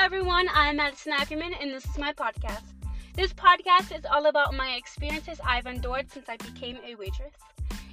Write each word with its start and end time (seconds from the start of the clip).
everyone. 0.00 0.48
I'm 0.54 0.76
Madison 0.76 1.12
Ackerman, 1.12 1.52
and 1.60 1.70
this 1.74 1.84
is 1.84 1.98
my 1.98 2.10
podcast. 2.14 2.62
This 3.14 3.34
podcast 3.34 3.94
is 3.94 4.06
all 4.10 4.26
about 4.26 4.54
my 4.54 4.70
experiences 4.70 5.38
I've 5.46 5.66
endured 5.66 6.10
since 6.10 6.26
I 6.26 6.38
became 6.38 6.78
a 6.86 6.94
waitress. 6.94 7.34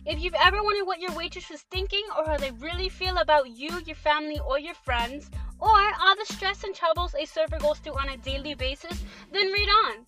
If 0.06 0.22
you've 0.22 0.34
ever 0.42 0.64
wondered 0.64 0.86
what 0.86 1.02
your 1.02 1.12
waitress 1.12 1.50
was 1.50 1.64
thinking, 1.64 2.04
or 2.18 2.24
how 2.26 2.38
they 2.38 2.52
really 2.52 2.88
feel 2.88 3.18
about 3.18 3.50
you, 3.50 3.72
your 3.86 3.98
family, 3.98 4.40
or 4.48 4.58
your 4.58 4.74
friends, 4.74 5.30
or 5.60 5.68
all 5.70 6.16
the 6.16 6.34
stress 6.34 6.64
and 6.64 6.74
troubles 6.74 7.14
a 7.14 7.26
server 7.26 7.60
goes 7.60 7.80
through 7.80 8.00
on 8.00 8.08
a 8.08 8.18
daily 8.18 8.56
basis, 8.56 9.04
then 9.34 9.52
read 9.52 9.68
on. 9.68 10.06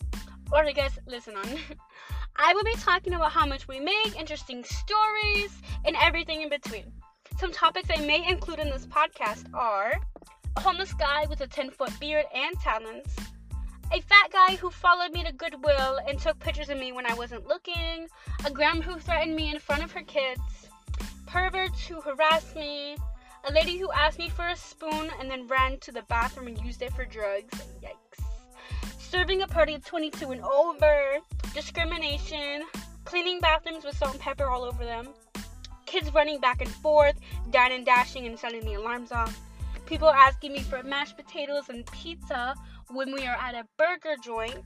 Or 0.54 0.66
I 0.66 0.72
guess 0.72 0.98
listen 1.06 1.36
on. 1.36 1.50
I 2.38 2.54
will 2.54 2.64
be 2.64 2.76
talking 2.76 3.14
about 3.14 3.34
how 3.34 3.46
much 3.46 3.68
we 3.68 3.82
make, 3.82 4.18
interesting 4.18 4.64
stories, 4.64 5.52
and 5.84 5.98
everything 6.00 6.44
in 6.44 6.50
between. 6.50 6.94
Some 7.40 7.52
topics 7.52 7.90
I 7.94 8.06
may 8.06 8.26
include 8.26 8.60
in 8.60 8.70
this 8.70 8.86
podcast 8.86 9.54
are 9.54 9.96
homeless 10.60 10.94
guy 10.94 11.26
with 11.30 11.42
a 11.42 11.48
10 11.48 11.72
foot 11.72 11.92
beard 12.00 12.26
and 12.34 12.60
talons, 12.60 13.16
a 13.92 14.02
fat 14.02 14.32
guy 14.32 14.56
who 14.56 14.70
followed 14.70 15.12
me 15.14 15.24
to 15.24 15.32
Goodwill 15.32 16.00
and 16.08 16.20
took 16.20 16.40
pictures 16.40 16.70
of 16.70 16.78
me 16.78 16.92
when 16.92 17.06
I 17.06 17.14
wasn't 17.14 17.48
looking, 17.48 18.08
a 18.46 18.52
grandma 18.52 18.82
who 18.82 19.00
threatened 19.00 19.36
me 19.36 19.52
in 19.52 19.60
front 19.60 19.84
of 19.84 19.92
her 19.94 20.04
kids, 20.04 20.42
perverts 21.26 21.88
who 21.88 22.02
harassed 22.02 22.56
me, 22.56 22.98
a 23.48 23.54
lady 23.54 23.78
who 23.78 23.92
asked 23.92 24.20
me 24.20 24.30
for 24.30 24.48
a 24.48 24.56
spoon 24.56 25.10
and 25.20 25.32
then 25.32 25.48
ran 25.48 25.80
to 25.80 25.92
the 25.92 26.04
bathroom 26.04 26.48
and 26.48 26.60
used 26.62 26.82
it 26.82 26.94
for 26.94 27.06
drugs. 27.06 27.58
Yikes. 27.82 28.24
Serving 29.00 29.42
a 29.42 29.48
party 29.48 29.76
of 29.76 29.86
22 29.86 30.32
and 30.32 30.44
over, 30.44 31.18
discrimination, 31.54 32.64
cleaning 33.06 33.40
bathrooms 33.40 33.86
with 33.86 33.98
salt 33.98 34.12
and 34.12 34.22
pepper 34.22 34.46
all 34.46 34.64
over 34.64 34.84
them, 34.84 35.08
kids 35.86 36.14
running 36.14 36.40
back 36.40 36.62
and 36.62 36.70
forth, 36.70 37.18
dying 37.50 37.74
and 37.74 37.86
dashing 37.86 38.28
and 38.28 38.38
setting 38.38 38.64
the 38.66 38.76
alarms 38.76 39.12
off, 39.12 39.40
people 39.90 40.10
asking 40.10 40.54
me 40.54 40.60
for 40.60 40.84
mashed 40.84 41.18
potatoes 41.18 41.68
and 41.70 41.84
pizza 41.92 42.54
when 42.92 43.12
we 43.12 43.26
are 43.26 43.36
at 43.36 43.56
a 43.56 43.66
burger 43.76 44.16
joint. 44.24 44.64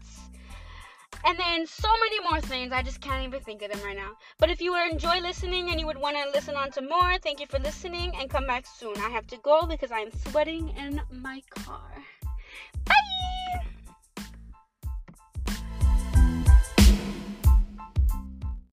And 1.25 1.39
then 1.39 1.65
so 1.65 1.87
many 2.01 2.19
more 2.29 2.41
things, 2.41 2.73
I 2.73 2.83
just 2.83 2.99
can't 2.99 3.25
even 3.25 3.41
think 3.41 3.61
of 3.61 3.71
them 3.71 3.79
right 3.85 3.95
now. 3.95 4.11
But 4.37 4.49
if 4.49 4.59
you 4.59 4.75
enjoy 4.75 5.21
listening 5.21 5.69
and 5.69 5.79
you 5.79 5.85
would 5.85 5.97
want 5.97 6.17
to 6.17 6.29
listen 6.31 6.55
on 6.55 6.71
to 6.71 6.81
more, 6.81 7.17
thank 7.23 7.39
you 7.39 7.47
for 7.47 7.59
listening 7.59 8.13
and 8.19 8.29
come 8.29 8.45
back 8.45 8.65
soon. 8.67 8.97
I 8.97 9.09
have 9.09 9.25
to 9.27 9.37
go 9.37 9.65
because 9.65 9.91
I'm 9.91 10.11
sweating 10.11 10.75
in 10.77 10.99
my 11.09 11.41
car. 11.55 11.93
Bye! 12.83 13.02